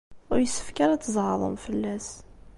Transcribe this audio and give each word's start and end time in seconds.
Ur 0.31 0.39
yessefk 0.41 0.77
ara 0.83 0.93
ad 0.95 1.01
tzeɛḍem 1.03 1.55
fell-as. 1.65 2.07